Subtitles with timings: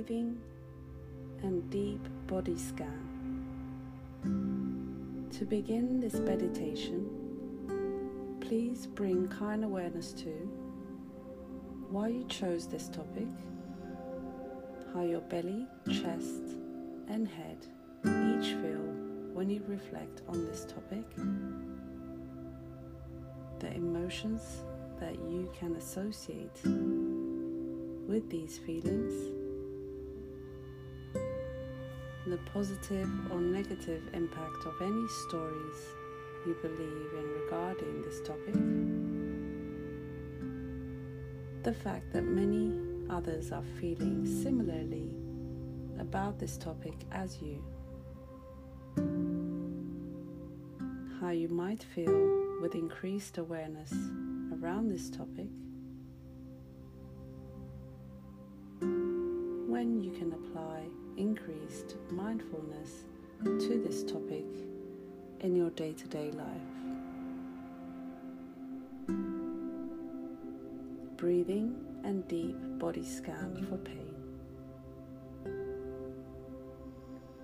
[0.00, 0.40] breathing
[1.42, 3.06] and deep body scan.
[5.32, 7.06] To begin this meditation,
[8.40, 10.30] please bring kind awareness to
[11.90, 13.28] why you chose this topic,
[14.94, 16.56] how your belly, chest,
[17.08, 17.58] and head
[18.04, 18.86] each feel
[19.34, 21.04] when you reflect on this topic,
[23.58, 24.62] the emotions
[24.98, 26.60] that you can associate
[28.08, 29.39] with these feelings,
[32.30, 35.76] the positive or negative impact of any stories
[36.46, 38.54] you believe in regarding this topic,
[41.64, 42.72] the fact that many
[43.10, 45.10] others are feeling similarly
[45.98, 47.62] about this topic as you,
[51.20, 53.92] how you might feel with increased awareness
[54.62, 55.48] around this topic,
[60.10, 60.84] you can apply
[61.16, 63.04] increased mindfulness
[63.44, 64.44] to this topic
[65.40, 66.46] in your day to day life.
[71.16, 74.14] Breathing and deep body scan for pain.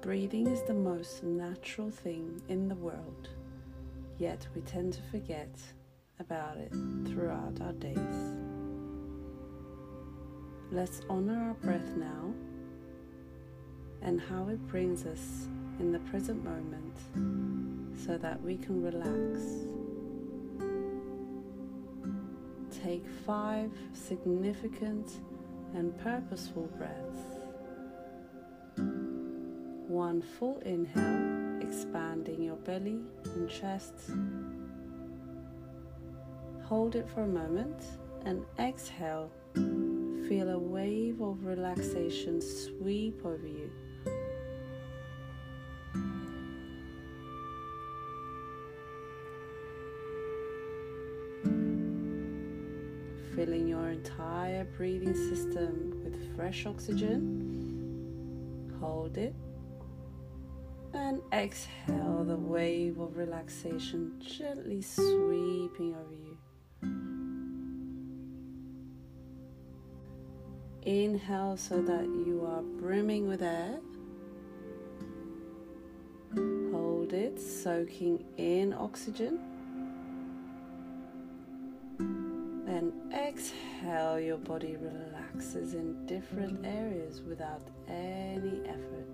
[0.00, 3.28] Breathing is the most natural thing in the world,
[4.18, 5.50] yet we tend to forget
[6.18, 6.72] about it
[7.06, 8.34] throughout our days.
[10.70, 12.34] Let's honor our breath now
[14.02, 16.96] and how it brings us in the present moment
[18.06, 19.40] so that we can relax.
[22.82, 25.20] Take five significant
[25.74, 27.38] and purposeful breaths.
[29.88, 33.94] One full inhale, expanding your belly and chest.
[36.64, 37.82] Hold it for a moment
[38.24, 39.30] and exhale.
[39.54, 43.70] Feel a wave of relaxation sweep over you.
[54.76, 58.72] Breathing system with fresh oxygen.
[58.80, 59.34] Hold it
[60.94, 66.36] and exhale the wave of relaxation gently sweeping over you.
[70.82, 73.78] Inhale so that you are brimming with air.
[76.34, 79.57] Hold it, soaking in oxygen.
[83.88, 89.06] Exhale, your body relaxes in different areas without any effort.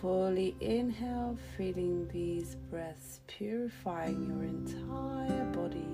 [0.00, 5.84] Fully inhale, feeling these breaths purifying your entire body.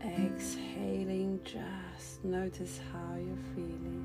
[0.00, 4.04] Exhaling, just notice how you're feeling.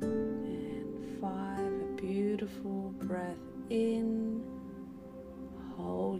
[0.00, 3.36] And five, a beautiful breath
[3.70, 4.21] in.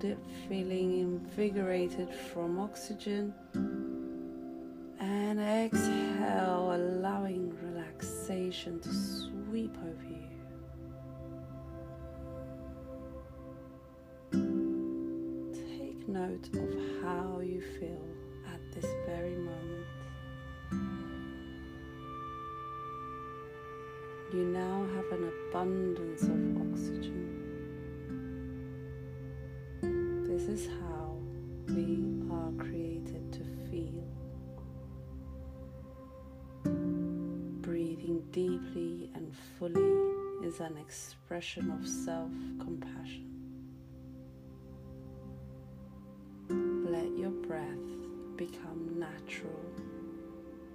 [0.04, 0.18] It,
[0.48, 3.32] feeling invigorated from oxygen.
[4.98, 10.28] And exhale, allowing relaxation to sweep over you.
[15.52, 18.04] Take note of how you feel
[18.52, 19.86] at this very moment.
[24.32, 27.31] You now have an abundance of oxygen.
[30.44, 31.16] This is how
[31.68, 34.02] we are created to feel.
[37.60, 43.30] Breathing deeply and fully is an expression of self compassion.
[46.48, 47.86] Let your breath
[48.36, 49.64] become natural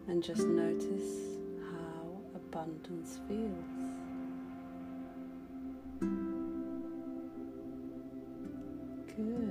[0.07, 1.39] and just notice
[1.73, 3.97] how abundance feels.
[9.17, 9.46] Good.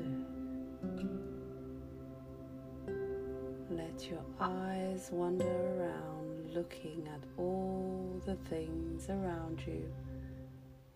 [3.96, 9.90] Let your eyes wander around looking at all the things around you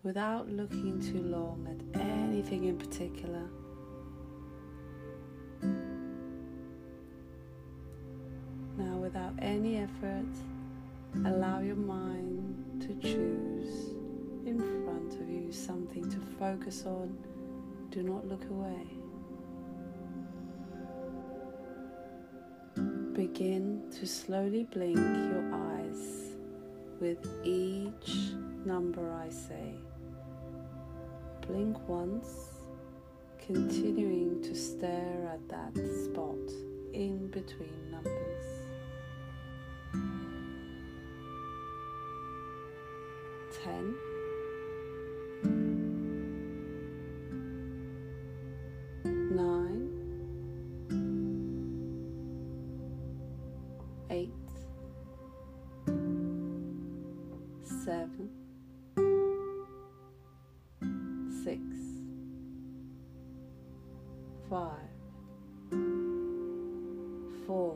[0.03, 3.41] without looking too long at anything in particular.
[8.77, 10.29] Now, without any effort,
[11.25, 13.95] allow your mind to choose
[14.45, 17.17] in front of you something to focus on.
[17.89, 19.00] Do not look away.
[23.13, 26.31] Begin to slowly blink your eyes
[27.01, 28.31] with each
[28.63, 29.73] number I say.
[31.45, 32.51] Blink once,
[33.45, 35.75] continuing to stare at that
[36.05, 36.37] spot
[36.93, 38.45] in between numbers.
[43.61, 44.10] Ten.
[67.51, 67.75] Four.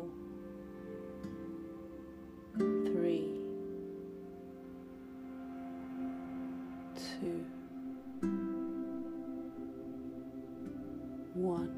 [2.56, 3.28] Three.
[6.96, 7.46] Two.
[11.34, 11.74] One.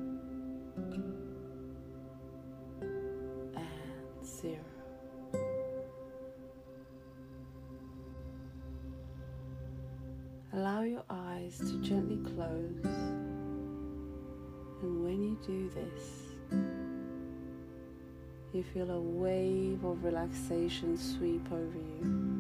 [3.56, 3.66] And
[4.24, 4.58] zero.
[10.54, 12.86] Allow your eyes to gently close,
[14.84, 16.17] and when you do this,
[18.54, 22.38] you feel a wave of relaxation sweep over you.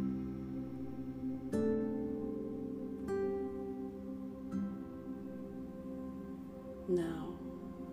[6.88, 7.33] Now,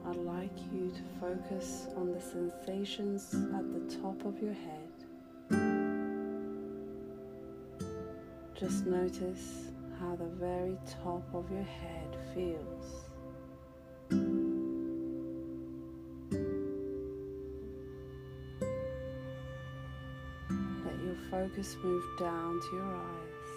[0.06, 4.92] I'd like you to focus on the sensations at the top of your head.
[8.54, 13.03] Just notice how the very top of your head feels.
[21.54, 23.50] Focus move down to your eyes.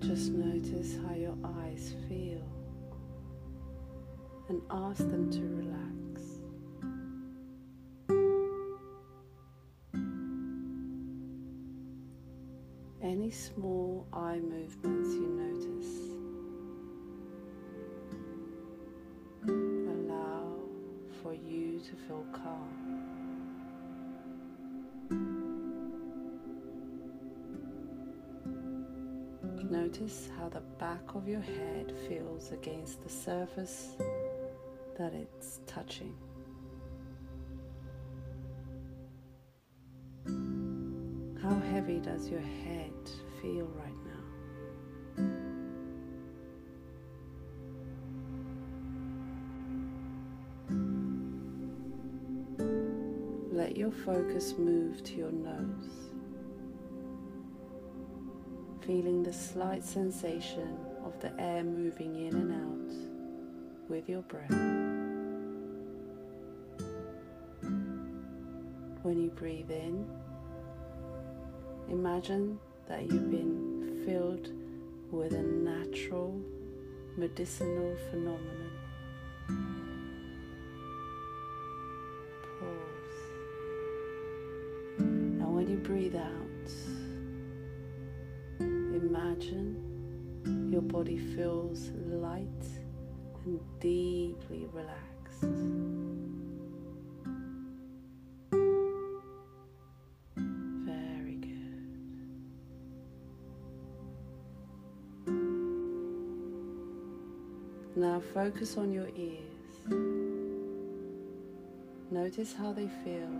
[0.00, 2.42] Just notice how your eyes feel
[4.48, 6.22] and ask them to relax.
[13.02, 15.79] Any small eye movements you notice,
[29.70, 33.90] Notice how the back of your head feels against the surface
[34.98, 36.12] that it's touching.
[41.40, 42.90] How heavy does your head
[43.40, 44.24] feel right now?
[53.52, 56.09] Let your focus move to your nose,
[58.90, 62.92] feeling the slight sensation of the air moving in and out
[63.88, 64.50] with your breath.
[69.02, 70.04] When you breathe in,
[71.88, 72.58] imagine
[72.88, 74.48] that you've been filled
[75.12, 76.36] with a natural
[77.16, 78.72] medicinal phenomenon.
[82.58, 83.20] Pause.
[84.98, 86.40] And when you breathe out,
[89.40, 92.66] imagine your body feels light
[93.44, 95.42] and deeply relaxed.
[100.86, 101.86] Very good.
[107.96, 109.46] Now focus on your ears.
[112.10, 113.30] Notice how they feel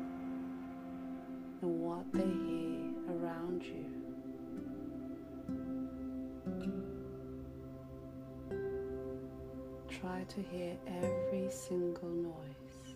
[1.62, 4.09] and what they hear around you.
[10.10, 12.94] Try to hear every single noise.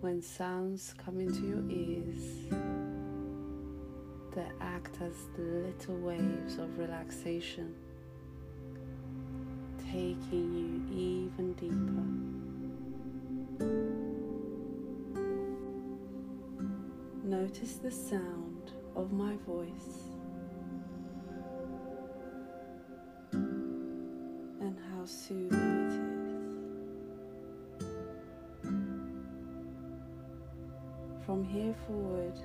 [0.00, 2.22] When sounds come into your ears,
[4.34, 7.74] they act as little waves of relaxation,
[9.92, 12.06] taking you even deeper.
[17.24, 20.07] Notice the sound of my voice
[24.98, 26.28] how soothing it is.
[31.24, 32.36] From here forward,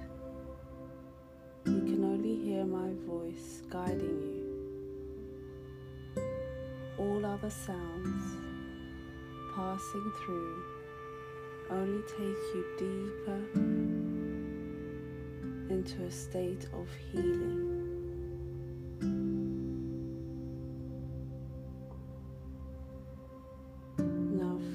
[1.65, 4.43] you can only hear my voice guiding you.
[7.00, 8.38] All other sounds
[9.55, 10.63] passing through
[11.72, 13.41] only take you deeper
[15.74, 17.73] into a state of healing.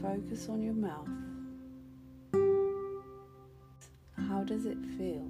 [0.09, 1.07] focus on your mouth.
[4.27, 5.29] How does it feel?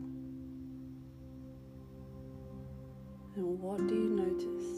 [3.35, 4.71] And what do you notice?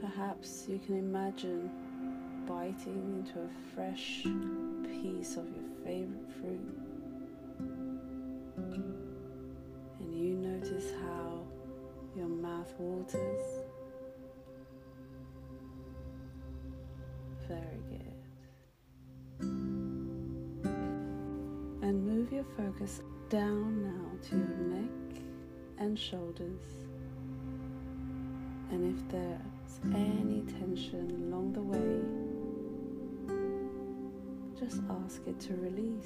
[0.00, 1.70] Perhaps you can imagine
[2.48, 4.24] biting into a fresh
[4.82, 6.74] piece of your favorite fruit.
[10.00, 11.46] And you notice how
[12.16, 13.57] your mouth waters.
[22.30, 25.22] Move your focus down now to your neck
[25.78, 26.62] and shoulders.
[28.70, 32.02] And if there's any tension along the way,
[34.58, 36.04] just ask it to release.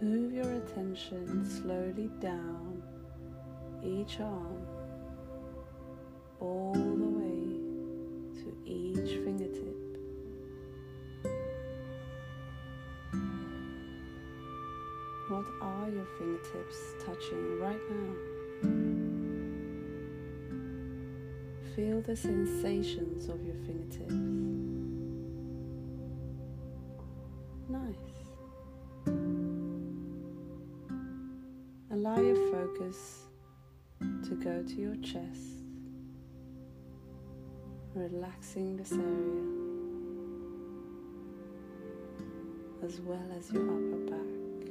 [0.00, 2.82] Move your attention slowly down
[3.82, 4.67] each arm,
[6.40, 7.58] all the way
[8.42, 9.76] to each fingertip.
[15.28, 18.14] What are your fingertips touching right now?
[21.76, 24.14] Feel the sensations of your fingertips.
[27.68, 28.18] Nice.
[31.90, 33.26] Allow your focus
[34.00, 35.57] to go to your chest,
[37.98, 39.58] relaxing this area
[42.84, 44.70] as well as your upper back.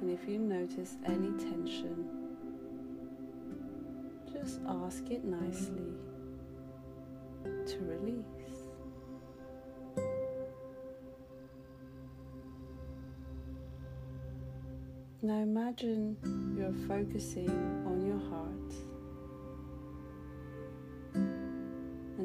[0.00, 2.06] And if you notice any tension,
[4.32, 5.92] just ask it nicely
[7.44, 8.24] to release.
[15.20, 16.16] Now imagine
[16.56, 17.50] you're focusing
[17.86, 18.97] on your heart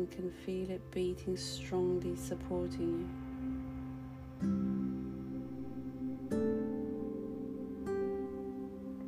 [0.04, 3.10] and can feel it beating strongly, supporting you.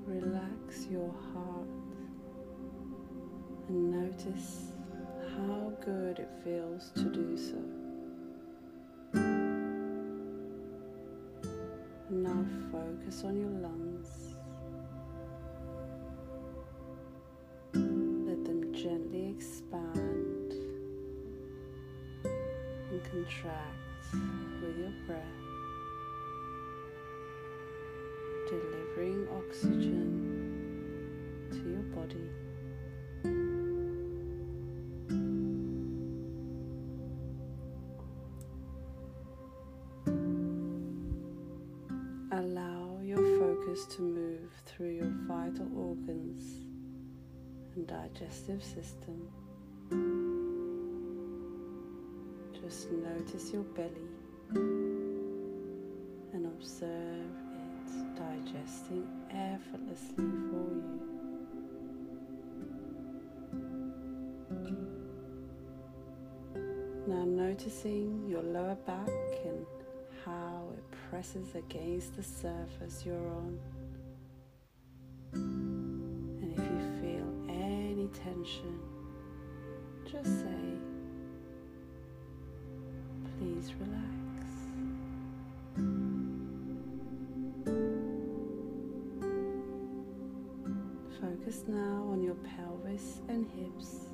[0.07, 1.67] Relax your heart
[3.67, 4.71] and notice
[5.35, 7.61] how good it feels to do so.
[12.09, 14.24] Now focus on your lungs.
[23.05, 24.13] And contract
[24.61, 25.21] with your breath,
[28.49, 30.11] delivering oxygen
[31.51, 32.29] to your body.
[42.31, 46.41] Allow your focus to move through your vital organs
[47.75, 49.29] and digestive system.
[52.65, 54.09] Just notice your belly
[56.33, 60.99] and observe it digesting effortlessly for you.
[67.05, 69.09] Now noticing your lower back
[69.45, 69.63] and
[70.25, 73.59] how it presses against the surface you're on.
[83.79, 84.15] Relax.
[91.19, 94.07] Focus now on your pelvis and hips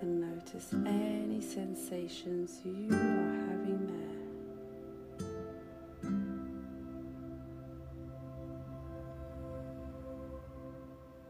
[0.00, 4.18] and notice any sensations you are having there.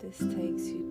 [0.01, 0.88] This takes you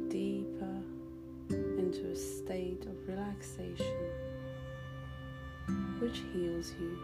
[6.08, 6.98] which heals you.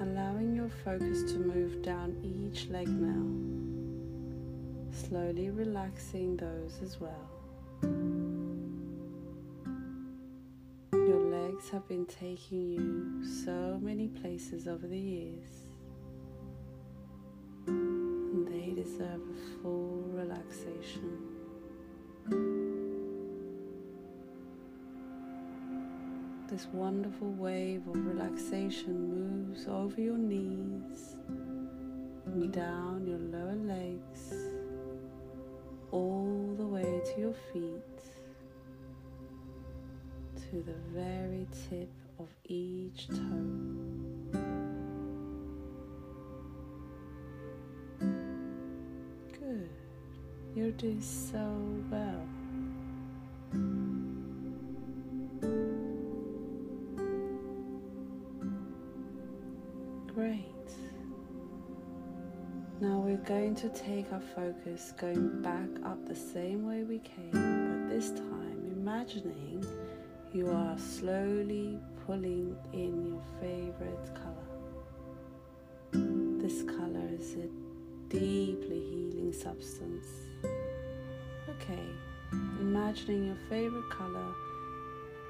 [0.00, 3.24] Allowing your focus to move down each leg now
[4.92, 7.30] slowly relaxing those as well.
[10.92, 15.68] Your legs have been taking you so many places over the years,
[18.98, 21.37] deserve a full relaxation.
[26.58, 31.14] this wonderful wave of relaxation moves over your knees
[32.26, 34.34] and down your lower legs,
[35.92, 38.02] all the way to your feet,
[40.34, 43.16] to the very tip of each toe.
[49.38, 49.70] Good.
[50.56, 51.56] You're doing so
[51.88, 52.37] well.
[63.58, 68.70] To take our focus going back up the same way we came, but this time
[68.70, 69.66] imagining
[70.32, 74.48] you are slowly pulling in your favorite color.
[76.40, 77.48] This color is a
[78.08, 80.06] deeply healing substance.
[81.48, 81.82] Okay,
[82.60, 84.32] imagining your favorite color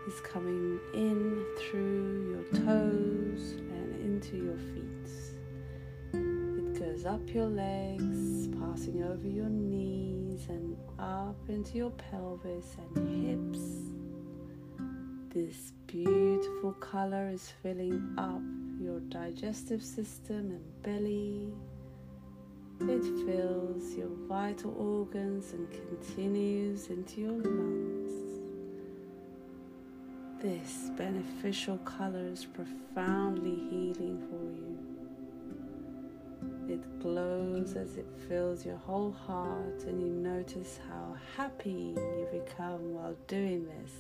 [0.06, 5.27] is coming in through your toes and into your feet.
[7.06, 13.60] Up your legs, passing over your knees and up into your pelvis and hips.
[15.32, 18.42] This beautiful color is filling up
[18.80, 21.52] your digestive system and belly.
[22.80, 28.12] It fills your vital organs and continues into your lungs.
[30.42, 34.87] This beneficial color is profoundly healing for you.
[36.68, 42.94] It glows as it fills your whole heart, and you notice how happy you become
[42.94, 43.92] while doing this.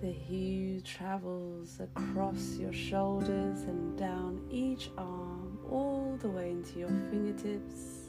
[0.00, 6.92] The hue travels across your shoulders and down each arm, all the way into your
[7.08, 8.08] fingertips.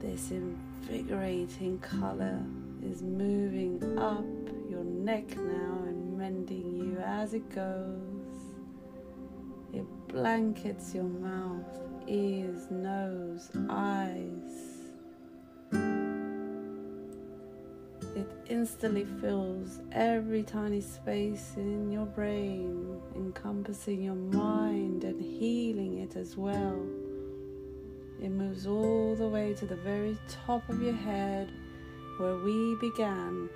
[0.00, 2.42] This invigorating color
[2.82, 4.24] is moving up
[4.68, 8.23] your neck now and mending you as it goes.
[9.74, 14.74] It blankets your mouth, ears, nose, eyes
[18.16, 26.14] It instantly fills every tiny space in your brain, encompassing your mind and healing it
[26.14, 26.80] as well.
[28.22, 31.50] It moves all the way to the very top of your head
[32.18, 33.48] where we began,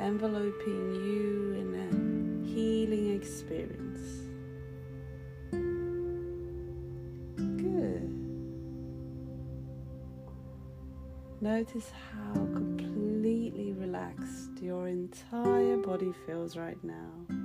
[0.00, 4.23] enveloping you in a healing experience.
[11.44, 17.43] Notice how completely relaxed your entire body feels right now.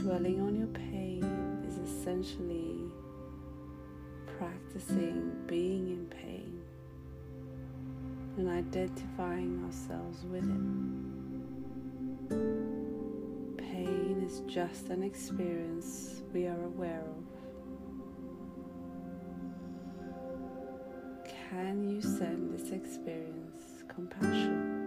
[0.00, 1.22] Dwelling on your pain
[1.68, 2.90] is essentially
[4.38, 6.62] practicing being in pain
[8.38, 10.64] and identifying ourselves with it.
[13.58, 17.24] Pain is just an experience we are aware of.
[21.50, 24.78] Can you send this experience compassion?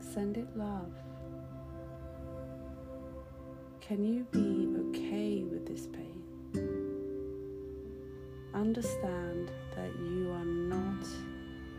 [0.00, 0.94] Send it love.
[3.86, 6.22] Can you be okay with this pain?
[8.54, 11.06] Understand that you are not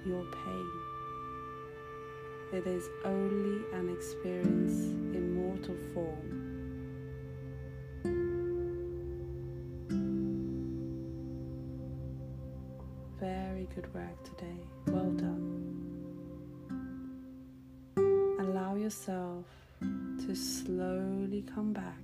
[0.06, 0.70] your pain.
[2.54, 4.80] It is only an experience
[5.16, 6.44] in mortal form
[13.24, 14.60] Very good work today.
[14.88, 16.04] Well done.
[18.38, 19.46] Allow yourself
[19.80, 21.23] to slowly
[21.54, 21.98] come back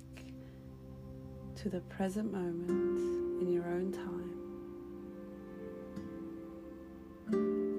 [1.56, 2.98] to the present moment
[3.42, 4.34] in your own time.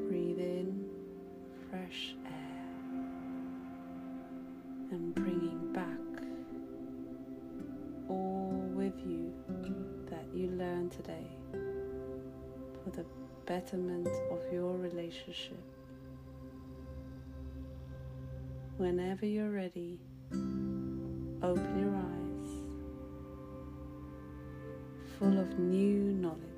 [0.07, 0.85] Breathe in
[1.69, 2.61] fresh air
[4.91, 6.23] and bringing back
[8.09, 9.33] all with you
[10.09, 11.27] that you learned today
[12.83, 13.05] for the
[13.45, 15.57] betterment of your relationship.
[18.77, 19.99] Whenever you're ready,
[21.43, 22.51] open your eyes,
[25.17, 26.50] full of new knowledge.